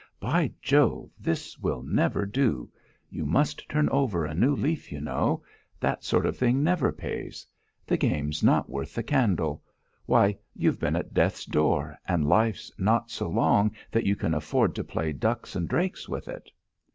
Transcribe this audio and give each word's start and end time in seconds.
By 0.19 0.51
Jove! 0.63 1.11
this 1.19 1.59
will 1.59 1.83
never 1.83 2.25
do! 2.25 2.71
You 3.11 3.23
must 3.23 3.69
turn 3.69 3.87
over 3.89 4.25
a 4.25 4.33
new 4.33 4.55
leaf, 4.55 4.91
you 4.91 4.99
know. 4.99 5.43
That 5.79 6.03
sort 6.03 6.25
of 6.25 6.35
thing 6.35 6.63
never 6.63 6.91
pays. 6.91 7.45
The 7.85 7.97
game's 7.97 8.41
not 8.41 8.67
worth 8.67 8.95
the 8.95 9.03
candle. 9.03 9.61
Why, 10.07 10.39
you've 10.55 10.79
been 10.79 10.95
at 10.95 11.13
death's 11.13 11.45
door, 11.45 11.99
and 12.07 12.27
life's 12.27 12.71
not 12.79 13.11
so 13.11 13.29
long 13.29 13.75
that 13.91 14.07
you 14.07 14.15
can 14.15 14.33
afford 14.33 14.73
to 14.73 14.83
play 14.83 15.13
ducks 15.13 15.55
and 15.55 15.69
drakes 15.69 16.09
with 16.09 16.27
it." 16.27 16.49